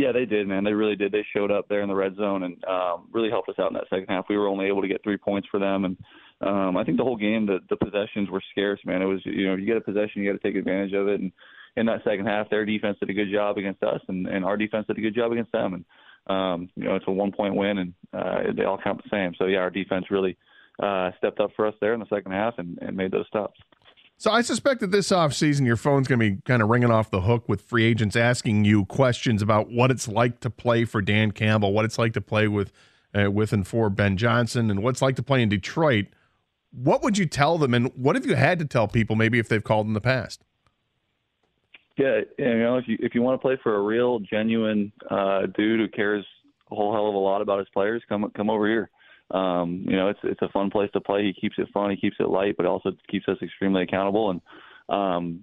Yeah, 0.00 0.12
they 0.12 0.24
did, 0.24 0.48
man. 0.48 0.64
They 0.64 0.72
really 0.72 0.96
did. 0.96 1.12
They 1.12 1.26
showed 1.36 1.50
up 1.50 1.68
there 1.68 1.82
in 1.82 1.88
the 1.88 1.94
red 1.94 2.16
zone 2.16 2.44
and 2.44 2.64
um, 2.64 3.08
really 3.12 3.28
helped 3.28 3.50
us 3.50 3.56
out 3.58 3.70
in 3.70 3.74
that 3.74 3.88
second 3.90 4.06
half. 4.08 4.24
We 4.30 4.38
were 4.38 4.48
only 4.48 4.64
able 4.64 4.80
to 4.80 4.88
get 4.88 5.02
three 5.02 5.18
points 5.18 5.46
for 5.50 5.60
them, 5.60 5.84
and 5.84 5.96
um, 6.40 6.78
I 6.78 6.84
think 6.84 6.96
the 6.96 7.04
whole 7.04 7.18
game, 7.18 7.44
the, 7.44 7.58
the 7.68 7.76
possessions 7.76 8.30
were 8.30 8.42
scarce, 8.50 8.80
man. 8.86 9.02
It 9.02 9.04
was, 9.04 9.20
you 9.26 9.46
know, 9.46 9.52
if 9.52 9.60
you 9.60 9.66
get 9.66 9.76
a 9.76 9.82
possession, 9.82 10.22
you 10.22 10.32
got 10.32 10.40
to 10.40 10.48
take 10.48 10.56
advantage 10.56 10.94
of 10.94 11.06
it. 11.06 11.20
And 11.20 11.30
in 11.76 11.84
that 11.84 12.02
second 12.02 12.24
half, 12.24 12.48
their 12.48 12.64
defense 12.64 12.96
did 12.98 13.10
a 13.10 13.12
good 13.12 13.30
job 13.30 13.58
against 13.58 13.82
us, 13.82 14.00
and, 14.08 14.26
and 14.26 14.42
our 14.42 14.56
defense 14.56 14.86
did 14.86 14.96
a 14.96 15.02
good 15.02 15.14
job 15.14 15.32
against 15.32 15.52
them. 15.52 15.74
And 15.74 15.84
um, 16.34 16.70
you 16.76 16.84
know, 16.84 16.96
it's 16.96 17.04
a 17.06 17.12
one 17.12 17.30
point 17.30 17.54
win, 17.54 17.76
and 17.76 17.92
uh, 18.14 18.52
they 18.56 18.64
all 18.64 18.80
count 18.82 19.02
the 19.02 19.10
same. 19.10 19.34
So 19.38 19.48
yeah, 19.48 19.58
our 19.58 19.70
defense 19.70 20.06
really 20.10 20.38
uh, 20.82 21.10
stepped 21.18 21.40
up 21.40 21.50
for 21.54 21.66
us 21.66 21.74
there 21.82 21.92
in 21.92 22.00
the 22.00 22.08
second 22.08 22.32
half 22.32 22.54
and, 22.56 22.78
and 22.80 22.96
made 22.96 23.12
those 23.12 23.26
stops. 23.26 23.60
So 24.20 24.30
I 24.30 24.42
suspect 24.42 24.80
that 24.80 24.90
this 24.90 25.08
offseason 25.08 25.64
your 25.64 25.78
phone's 25.78 26.06
going 26.06 26.20
to 26.20 26.30
be 26.32 26.42
kind 26.42 26.60
of 26.60 26.68
ringing 26.68 26.90
off 26.90 27.10
the 27.10 27.22
hook 27.22 27.48
with 27.48 27.62
free 27.62 27.86
agents 27.86 28.16
asking 28.16 28.66
you 28.66 28.84
questions 28.84 29.40
about 29.40 29.70
what 29.70 29.90
it's 29.90 30.06
like 30.06 30.40
to 30.40 30.50
play 30.50 30.84
for 30.84 31.00
Dan 31.00 31.30
Campbell, 31.30 31.72
what 31.72 31.86
it's 31.86 31.98
like 31.98 32.12
to 32.12 32.20
play 32.20 32.46
with 32.46 32.70
uh, 33.18 33.30
with 33.30 33.54
and 33.54 33.66
for 33.66 33.88
Ben 33.88 34.18
Johnson, 34.18 34.70
and 34.70 34.82
what's 34.82 35.00
like 35.00 35.16
to 35.16 35.22
play 35.22 35.40
in 35.40 35.48
Detroit. 35.48 36.04
What 36.70 37.02
would 37.02 37.16
you 37.16 37.24
tell 37.24 37.56
them, 37.56 37.72
and 37.72 37.90
what 37.96 38.14
have 38.14 38.26
you 38.26 38.34
had 38.34 38.58
to 38.58 38.66
tell 38.66 38.86
people, 38.86 39.16
maybe 39.16 39.38
if 39.38 39.48
they've 39.48 39.64
called 39.64 39.86
in 39.86 39.94
the 39.94 40.02
past? 40.02 40.42
Yeah, 41.96 42.20
you 42.38 42.58
know, 42.58 42.76
if 42.76 42.86
you 42.86 42.98
if 43.00 43.14
you 43.14 43.22
want 43.22 43.40
to 43.40 43.42
play 43.42 43.58
for 43.62 43.74
a 43.74 43.80
real, 43.80 44.18
genuine 44.18 44.92
uh, 45.10 45.46
dude 45.46 45.80
who 45.80 45.88
cares 45.88 46.26
a 46.70 46.74
whole 46.74 46.92
hell 46.92 47.08
of 47.08 47.14
a 47.14 47.18
lot 47.18 47.40
about 47.40 47.58
his 47.58 47.68
players, 47.70 48.02
come 48.06 48.30
come 48.36 48.50
over 48.50 48.68
here 48.68 48.90
um, 49.30 49.84
you 49.86 49.96
know, 49.96 50.08
it's 50.08 50.20
it's 50.22 50.42
a 50.42 50.48
fun 50.48 50.70
place 50.70 50.90
to 50.92 51.00
play. 51.00 51.22
He 51.24 51.32
keeps 51.32 51.56
it 51.58 51.68
fun. 51.72 51.90
He 51.90 51.96
keeps 51.96 52.16
it 52.18 52.28
light, 52.28 52.56
but 52.56 52.66
also 52.66 52.90
keeps 53.08 53.28
us 53.28 53.38
extremely 53.42 53.82
accountable 53.82 54.30
and 54.30 54.40
um, 54.88 55.40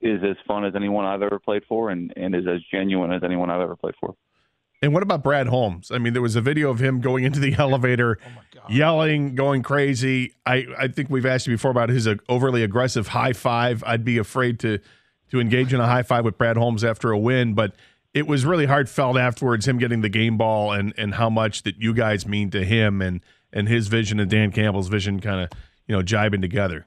is 0.00 0.20
as 0.22 0.36
fun 0.46 0.64
as 0.64 0.74
anyone 0.74 1.04
I've 1.04 1.22
ever 1.22 1.38
played 1.38 1.62
for, 1.68 1.90
and 1.90 2.12
and 2.16 2.34
is 2.34 2.46
as 2.46 2.60
genuine 2.72 3.12
as 3.12 3.22
anyone 3.22 3.50
I've 3.50 3.60
ever 3.60 3.76
played 3.76 3.94
for. 4.00 4.14
And 4.82 4.94
what 4.94 5.02
about 5.02 5.22
Brad 5.22 5.46
Holmes? 5.48 5.90
I 5.90 5.98
mean, 5.98 6.14
there 6.14 6.22
was 6.22 6.36
a 6.36 6.40
video 6.40 6.70
of 6.70 6.80
him 6.80 7.00
going 7.00 7.24
into 7.24 7.38
the 7.38 7.54
elevator, 7.58 8.18
oh 8.24 8.60
yelling, 8.68 9.34
going 9.34 9.62
crazy. 9.62 10.32
I, 10.46 10.66
I 10.78 10.88
think 10.88 11.10
we've 11.10 11.26
asked 11.26 11.46
you 11.46 11.54
before 11.54 11.70
about 11.70 11.90
his 11.90 12.06
uh, 12.06 12.14
overly 12.28 12.62
aggressive 12.62 13.08
high 13.08 13.34
five. 13.34 13.84
I'd 13.86 14.04
be 14.04 14.18
afraid 14.18 14.58
to 14.60 14.78
to 15.30 15.40
engage 15.40 15.72
in 15.72 15.80
a 15.80 15.86
high 15.86 16.02
five 16.02 16.24
with 16.24 16.38
Brad 16.38 16.56
Holmes 16.56 16.82
after 16.82 17.12
a 17.12 17.18
win, 17.18 17.54
but 17.54 17.74
it 18.12 18.26
was 18.26 18.44
really 18.44 18.66
heartfelt 18.66 19.16
afterwards, 19.16 19.66
him 19.66 19.78
getting 19.78 20.00
the 20.00 20.08
game 20.08 20.36
ball 20.36 20.72
and 20.72 20.92
and 20.96 21.14
how 21.14 21.30
much 21.30 21.62
that 21.62 21.76
you 21.78 21.94
guys 21.94 22.26
mean 22.26 22.50
to 22.50 22.64
him 22.64 23.00
and 23.00 23.20
and 23.52 23.68
his 23.68 23.88
vision 23.88 24.20
and 24.20 24.30
Dan 24.30 24.52
Campbell's 24.52 24.88
vision 24.88 25.20
kind 25.20 25.40
of 25.40 25.50
you 25.86 25.96
know 25.96 26.02
jibing 26.02 26.40
together. 26.40 26.86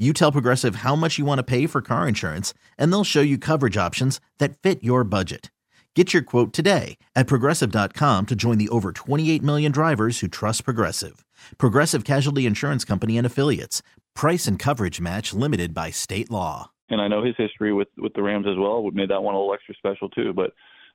You 0.00 0.14
tell 0.14 0.32
Progressive 0.32 0.76
how 0.76 0.96
much 0.96 1.18
you 1.18 1.26
want 1.26 1.40
to 1.40 1.44
pay 1.44 1.66
for 1.66 1.82
car 1.82 2.08
insurance, 2.08 2.54
and 2.78 2.90
they'll 2.90 3.04
show 3.04 3.20
you 3.20 3.36
coverage 3.36 3.76
options 3.76 4.18
that 4.38 4.56
fit 4.56 4.82
your 4.82 5.04
budget. 5.04 5.50
Get 5.94 6.14
your 6.14 6.22
quote 6.22 6.54
today 6.54 6.96
at 7.14 7.26
progressive.com 7.26 8.26
to 8.26 8.34
join 8.34 8.56
the 8.56 8.70
over 8.70 8.92
28 8.92 9.42
million 9.42 9.72
drivers 9.72 10.20
who 10.20 10.28
trust 10.28 10.64
Progressive. 10.64 11.22
Progressive 11.58 12.04
Casualty 12.04 12.46
Insurance 12.46 12.82
Company 12.84 13.18
and 13.18 13.26
Affiliates. 13.26 13.82
Price 14.14 14.46
and 14.46 14.58
coverage 14.58 15.02
match 15.02 15.34
limited 15.34 15.74
by 15.74 15.90
state 15.90 16.30
law. 16.30 16.70
And 16.88 17.00
I 17.00 17.08
know 17.08 17.22
his 17.22 17.34
history 17.36 17.74
with 17.74 17.88
with 17.98 18.14
the 18.14 18.22
Rams 18.22 18.46
as 18.48 18.56
well 18.56 18.82
would 18.84 18.94
made 18.94 19.10
that 19.10 19.22
one 19.22 19.34
a 19.34 19.38
little 19.38 19.52
extra 19.52 19.74
special 19.74 20.08
too. 20.08 20.32
But 20.32 20.54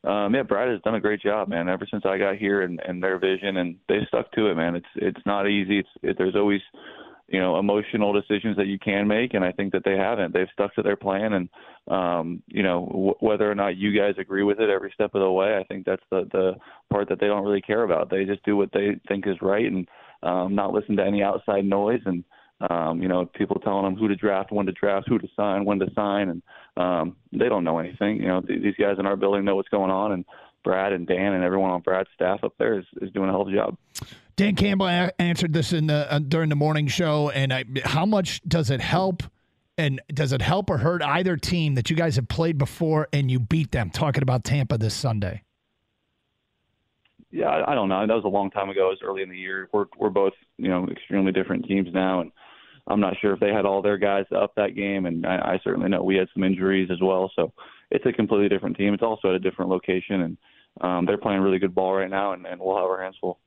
um, 0.10 0.34
yeah, 0.34 0.42
Brad 0.42 0.70
has 0.70 0.82
done 0.82 0.96
a 0.96 1.00
great 1.00 1.22
job, 1.22 1.48
man. 1.48 1.70
Ever 1.70 1.86
since 1.92 2.06
I 2.06 2.18
got 2.18 2.38
here 2.38 2.64
and, 2.64 2.80
and 2.88 3.04
their 3.04 3.20
vision, 3.20 3.58
and 3.58 3.76
they 3.88 4.00
stuck 4.08 4.32
to 4.32 4.48
it, 4.48 4.56
man. 4.56 4.76
It's 4.76 4.88
it's 4.96 5.26
not 5.28 5.48
easy. 5.48 5.80
It's 5.80 5.90
it, 6.02 6.18
there's 6.18 6.36
always 6.36 6.62
you 7.28 7.40
know 7.40 7.58
emotional 7.58 8.14
decisions 8.14 8.56
that 8.58 8.68
you 8.68 8.78
can 8.78 9.08
make 9.08 9.34
and 9.34 9.44
i 9.44 9.52
think 9.52 9.72
that 9.74 9.84
they 9.84 9.98
haven't. 9.98 10.34
They've 10.34 10.48
stuck 10.54 10.76
to 10.76 10.84
their 10.84 10.96
plan 10.96 11.34
and 11.34 11.50
um 11.88 12.44
you 12.48 12.64
know 12.64 12.86
w- 12.88 13.16
whether 13.20 13.50
or 13.50 13.56
not 13.56 13.78
you 13.78 13.98
guys 13.98 14.16
agree 14.18 14.44
with 14.44 14.60
it 14.60 14.70
every 14.70 14.92
step 14.94 15.14
of 15.16 15.22
the 15.22 15.32
way 15.32 15.58
i 15.58 15.64
think 15.64 15.86
that's 15.86 16.04
the 16.12 16.28
the 16.32 16.54
part 16.92 17.10
that 17.10 17.20
they 17.20 17.28
don't 17.28 17.44
really 17.44 17.62
care 17.62 17.84
about. 17.84 18.10
They 18.10 18.26
just 18.26 18.44
do 18.46 18.56
what 18.56 18.72
they 18.72 19.00
think 19.08 19.28
is 19.28 19.38
right 19.42 19.66
and 19.66 19.88
um 20.24 20.56
not 20.56 20.74
listen 20.74 20.96
to 20.98 21.04
any 21.06 21.24
outside 21.24 21.66
noise 21.66 22.02
and 22.06 22.24
um 22.70 23.02
you 23.02 23.08
know 23.08 23.26
people 23.26 23.60
telling 23.60 23.84
them 23.84 23.96
who 23.96 24.08
to 24.08 24.16
draft 24.16 24.52
when 24.52 24.66
to 24.66 24.72
draft 24.72 25.08
who 25.10 25.20
to 25.20 25.28
sign 25.36 25.66
when 25.66 25.80
to 25.80 25.88
sign 25.94 26.30
and 26.30 26.42
um 26.78 27.16
they 27.32 27.50
don't 27.50 27.64
know 27.64 27.80
anything. 27.80 28.18
You 28.18 28.28
know 28.28 28.42
th- 28.42 28.62
these 28.62 28.76
guys 28.80 28.96
in 29.00 29.06
our 29.06 29.18
building 29.18 29.44
know 29.46 29.56
what's 29.56 29.70
going 29.70 29.92
on 29.92 30.12
and 30.14 30.26
Brad 30.66 30.92
and 30.92 31.08
Dan 31.08 31.34
and 31.34 31.44
everyone 31.44 31.70
on 31.70 31.80
Brad's 31.80 32.10
staff 32.14 32.44
up 32.44 32.54
there 32.58 32.80
is, 32.80 32.86
is 33.02 33.12
doing 33.12 33.30
a 33.30 33.32
hell 33.32 33.44
of 33.44 33.48
a 33.48 33.54
job. 33.54 33.78
Dan 34.36 34.56
Campbell 34.56 34.88
a- 34.88 35.12
answered 35.18 35.54
this 35.54 35.72
in 35.72 35.88
the 35.88 36.12
uh, 36.12 36.20
during 36.20 36.50
the 36.50 36.56
morning 36.56 36.88
show, 36.88 37.30
and 37.30 37.54
I, 37.54 37.64
how 37.86 38.06
much 38.06 38.42
does 38.46 38.70
it 38.70 38.82
help? 38.82 39.24
And 39.78 40.02
does 40.14 40.32
it 40.32 40.42
help 40.42 40.70
or 40.70 40.78
hurt 40.78 41.02
either 41.04 41.36
team 41.36 41.76
that 41.76 41.90
you 41.90 41.98
guys 41.98 42.16
have 42.16 42.30
played 42.30 42.58
before 42.58 43.10
and 43.12 43.30
you 43.30 43.40
beat 43.40 43.72
them? 43.72 43.90
Talking 43.90 44.24
about 44.24 44.46
Tampa 44.46 44.78
this 44.78 44.94
Sunday. 44.94 45.44
Yeah, 47.30 47.48
I, 47.50 47.74
I 47.74 47.76
don't 47.76 47.90
know. 47.90 48.08
That 48.08 48.14
was 48.14 48.24
a 48.24 48.30
long 48.30 48.50
time 48.52 48.70
ago. 48.70 48.88
It 48.88 48.92
was 48.92 49.00
early 49.04 49.22
in 49.22 49.30
the 49.30 49.38
year. 49.38 49.70
We're 49.72 49.86
we're 49.98 50.10
both 50.10 50.34
you 50.58 50.70
know 50.70 50.88
extremely 50.90 51.32
different 51.32 51.66
teams 51.66 51.90
now, 51.94 52.22
and 52.22 52.32
I'm 52.88 53.00
not 53.00 53.16
sure 53.22 53.34
if 53.34 53.40
they 53.40 53.52
had 53.52 53.66
all 53.66 53.82
their 53.82 53.98
guys 53.98 54.26
up 54.36 54.56
that 54.56 54.76
game, 54.76 55.06
and 55.06 55.26
I, 55.26 55.54
I 55.54 55.60
certainly 55.64 55.90
know 55.90 56.04
we 56.04 56.16
had 56.16 56.30
some 56.34 56.44
injuries 56.44 56.90
as 56.92 57.00
well. 57.02 57.32
So 57.36 57.52
it's 57.92 58.06
a 58.06 58.14
completely 58.14 58.50
different 58.50 58.78
team. 58.78 58.94
It's 58.94 59.04
also 59.04 59.30
at 59.30 59.36
a 59.36 59.40
different 59.40 59.72
location, 59.72 60.22
and 60.22 60.38
um, 60.82 61.06
they're 61.06 61.18
playing 61.18 61.42
really 61.42 61.60
good 61.60 61.74
ball 61.74 61.94
right 61.94 62.10
now, 62.10 62.34
and, 62.34 62.46
and 62.46 62.60
we'll 62.60 62.76
have 62.76 62.86
our 62.86 63.02
hands 63.02 63.16
full. 63.20 63.40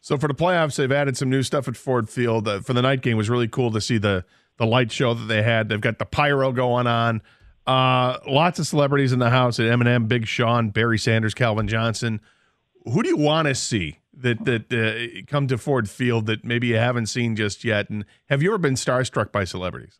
So 0.00 0.16
for 0.16 0.28
the 0.28 0.34
playoffs, 0.34 0.76
they've 0.76 0.90
added 0.90 1.16
some 1.16 1.28
new 1.28 1.42
stuff 1.42 1.68
at 1.68 1.76
Ford 1.76 2.08
Field. 2.08 2.48
Uh, 2.48 2.60
for 2.60 2.72
the 2.72 2.82
night 2.82 3.02
game, 3.02 3.16
was 3.16 3.28
really 3.28 3.48
cool 3.48 3.70
to 3.72 3.80
see 3.80 3.98
the 3.98 4.24
the 4.56 4.66
light 4.66 4.92
show 4.92 5.14
that 5.14 5.26
they 5.26 5.42
had. 5.42 5.68
They've 5.68 5.80
got 5.80 5.98
the 5.98 6.04
pyro 6.04 6.52
going 6.52 6.86
on. 6.86 7.22
Uh, 7.66 8.18
lots 8.26 8.58
of 8.58 8.66
celebrities 8.66 9.12
in 9.12 9.18
the 9.18 9.30
house 9.30 9.58
at 9.58 9.66
Eminem, 9.66 10.08
Big 10.08 10.26
Sean, 10.26 10.70
Barry 10.70 10.98
Sanders, 10.98 11.34
Calvin 11.34 11.68
Johnson. 11.68 12.20
Who 12.84 13.02
do 13.02 13.08
you 13.08 13.16
want 13.16 13.48
to 13.48 13.54
see 13.54 13.98
that 14.14 14.44
that 14.44 14.72
uh, 14.72 15.22
come 15.30 15.46
to 15.48 15.58
Ford 15.58 15.88
Field 15.88 16.26
that 16.26 16.44
maybe 16.44 16.68
you 16.68 16.76
haven't 16.76 17.06
seen 17.06 17.36
just 17.36 17.64
yet? 17.64 17.90
And 17.90 18.04
have 18.28 18.42
you 18.42 18.50
ever 18.50 18.58
been 18.58 18.74
starstruck 18.74 19.32
by 19.32 19.44
celebrities? 19.44 19.98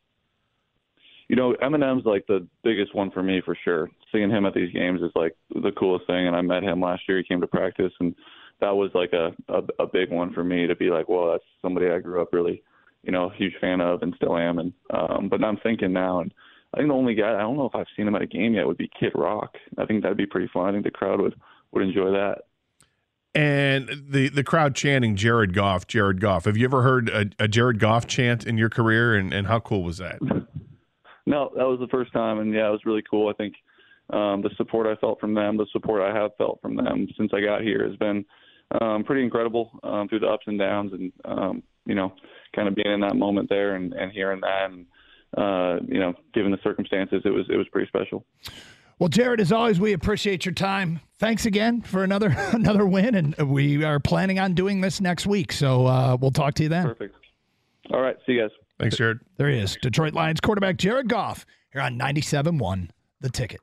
You 1.31 1.37
know, 1.37 1.55
Eminem's 1.63 2.05
like 2.05 2.27
the 2.27 2.45
biggest 2.65 2.93
one 2.93 3.13
for 3.13 3.23
me 3.23 3.41
for 3.45 3.57
sure. 3.63 3.89
Seeing 4.11 4.31
him 4.31 4.47
at 4.47 4.53
these 4.53 4.73
games 4.73 5.01
is 5.01 5.13
like 5.15 5.37
the 5.55 5.71
coolest 5.79 6.09
thing. 6.09 6.27
And 6.27 6.35
I 6.35 6.41
met 6.41 6.65
him 6.65 6.81
last 6.81 7.03
year. 7.09 7.19
He 7.19 7.23
came 7.23 7.41
to 7.41 7.47
practice, 7.47 7.93
and 8.01 8.17
that 8.61 8.75
was 8.75 8.91
like 8.95 9.13
a 9.13 9.31
a, 9.49 9.63
a 9.85 9.87
big 9.87 10.11
one 10.11 10.33
for 10.33 10.43
me 10.43 10.67
to 10.67 10.75
be 10.75 10.91
like, 10.91 11.09
well, 11.09 11.31
that's 11.31 11.45
somebody 11.63 11.89
I 11.89 12.01
grew 12.01 12.21
up 12.21 12.33
really, 12.33 12.65
you 13.05 13.13
know, 13.13 13.31
a 13.31 13.37
huge 13.37 13.55
fan 13.61 13.81
of 13.81 14.03
and 14.03 14.13
still 14.17 14.37
am. 14.37 14.59
And 14.59 14.73
um, 14.93 15.29
but 15.29 15.45
I'm 15.45 15.57
thinking 15.59 15.93
now, 15.93 16.19
and 16.19 16.35
I 16.75 16.79
think 16.79 16.89
the 16.89 16.95
only 16.97 17.15
guy 17.15 17.33
I 17.33 17.43
don't 17.43 17.57
know 17.57 17.67
if 17.67 17.77
I've 17.77 17.87
seen 17.97 18.09
him 18.09 18.17
at 18.17 18.23
a 18.23 18.27
game 18.27 18.55
yet 18.55 18.67
would 18.67 18.79
be 18.79 18.91
Kid 18.99 19.13
Rock. 19.15 19.55
I 19.79 19.87
think 19.87 20.03
that'd 20.03 20.19
be 20.19 20.27
pretty 20.27 20.51
fun. 20.53 20.71
I 20.71 20.73
think 20.73 20.83
the 20.83 20.91
crowd 20.91 21.21
would 21.21 21.37
would 21.71 21.85
enjoy 21.85 22.11
that. 22.11 22.39
And 23.37 23.89
the 24.09 24.31
the 24.31 24.43
crowd 24.43 24.75
chanting 24.75 25.15
Jared 25.15 25.55
Goff, 25.55 25.87
Jared 25.87 26.21
Goff. 26.21 26.47
Have 26.47 26.57
you 26.57 26.65
ever 26.65 26.83
heard 26.83 27.09
a, 27.09 27.27
a 27.39 27.47
Jared 27.47 27.79
Goff 27.79 28.09
chant 28.09 28.45
in 28.45 28.59
your 28.59 28.69
career? 28.69 29.15
And, 29.15 29.33
and 29.33 29.47
how 29.47 29.61
cool 29.61 29.85
was 29.85 29.99
that? 29.99 30.19
No, 31.27 31.51
that 31.57 31.65
was 31.65 31.79
the 31.81 31.89
first 31.89 32.13
time, 32.13 32.39
and 32.39 32.53
yeah, 32.53 32.69
it 32.69 32.73
was 32.73 32.87
really 32.87 33.03
cool. 33.09 33.29
I 33.29 33.35
think 33.35 33.55
um, 34.13 34.43
the 34.43 34.51
support 34.57 34.87
I 34.87 34.99
felt 35.01 35.21
from 35.21 35.35
them, 35.35 35.57
the 35.57 35.67
support 35.73 36.03
I 36.03 36.15
have 36.15 36.33
felt 36.37 36.61
from 36.61 36.77
them 36.77 37.07
since 37.17 37.33
I 37.35 37.41
got 37.41 37.63
here, 37.63 37.87
has 37.87 37.97
been 37.97 38.25
um, 38.81 39.05
pretty 39.05 39.23
incredible 39.23 39.71
um, 39.83 40.09
through 40.09 40.21
the 40.21 40.29
ups 40.29 40.45
and 40.47 40.59
downs, 40.59 40.93
and 40.93 41.13
um, 41.25 41.63
you 41.87 41.95
know, 41.95 42.13
kind 42.55 42.69
of 42.69 42.75
being 42.75 42.93
in 42.93 43.01
that 43.01 43.17
moment 43.17 43.49
there 43.49 43.75
and, 43.77 43.93
and 43.93 44.13
hearing 44.13 44.41
that, 44.41 44.71
and 44.71 44.87
uh, 45.37 45.85
you 45.87 46.01
know, 46.01 46.15
given 46.35 46.51
the 46.51 46.59
circumstances, 46.63 47.23
it 47.25 47.31
was 47.31 47.47
it 47.51 47.57
was 47.57 47.69
pretty 47.69 47.89
special. 47.89 48.25
Well, 48.99 49.09
Jared, 49.09 49.41
as 49.41 49.51
always, 49.51 49.81
we 49.81 49.95
appreciate 49.95 50.45
your 50.45 50.53
time. 50.53 51.01
Thanks 51.19 51.47
again 51.47 51.81
for 51.81 52.05
another 52.05 52.29
another 52.53 52.87
win, 52.87 53.15
and 53.15 53.35
we 53.51 53.85
are 53.85 54.01
planning 54.01 54.39
on 54.39 54.55
doing 54.55 54.81
this 54.81 55.01
next 55.01 55.27
week. 55.27 55.53
So 55.53 55.87
uh, 55.87 56.17
we'll 56.21 56.33
talk 56.33 56.55
to 56.55 56.65
you 56.65 56.69
then. 56.69 56.85
Perfect. 56.85 57.17
All 57.91 58.01
right, 58.01 58.17
see 58.27 58.33
you 58.33 58.43
guys. 58.43 58.51
Thanks, 58.81 58.97
Jared. 58.97 59.21
There 59.37 59.51
he 59.51 59.59
is, 59.59 59.77
Detroit 59.83 60.15
Lions 60.15 60.41
quarterback 60.41 60.79
Jared 60.79 61.09
Goff 61.09 61.45
here 61.71 61.83
on 61.83 61.99
97.1 61.99 62.89
The 63.21 63.29
Ticket. 63.29 63.61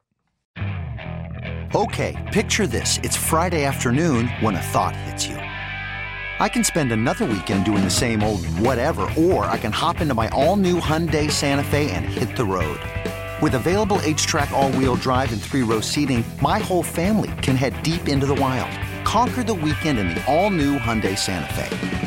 Okay, 1.73 2.29
picture 2.31 2.67
this. 2.67 2.99
It's 3.01 3.17
Friday 3.17 3.65
afternoon 3.65 4.27
when 4.41 4.55
a 4.55 4.61
thought 4.61 4.95
hits 4.95 5.27
you. 5.27 5.35
I 5.35 6.47
can 6.47 6.63
spend 6.63 6.91
another 6.91 7.25
weekend 7.25 7.65
doing 7.65 7.83
the 7.83 7.89
same 7.89 8.21
old 8.21 8.45
whatever, 8.59 9.09
or 9.17 9.45
I 9.45 9.57
can 9.57 9.71
hop 9.71 10.01
into 10.01 10.13
my 10.13 10.29
all 10.29 10.55
new 10.55 10.79
Hyundai 10.79 11.31
Santa 11.31 11.63
Fe 11.63 11.89
and 11.89 12.05
hit 12.05 12.37
the 12.37 12.45
road. 12.45 12.79
With 13.41 13.55
available 13.55 13.97
HTRAC, 13.97 14.51
all 14.51 14.71
wheel 14.73 14.95
drive, 14.95 15.33
and 15.33 15.41
three 15.41 15.63
row 15.63 15.81
seating, 15.81 16.23
my 16.41 16.59
whole 16.59 16.83
family 16.83 17.31
can 17.41 17.55
head 17.55 17.81
deep 17.81 18.07
into 18.07 18.27
the 18.27 18.35
wild. 18.35 18.71
Conquer 19.03 19.43
the 19.43 19.53
weekend 19.53 19.97
in 19.97 20.09
the 20.09 20.23
all 20.31 20.51
new 20.51 20.77
Hyundai 20.77 21.17
Santa 21.17 21.51
Fe. 21.53 22.06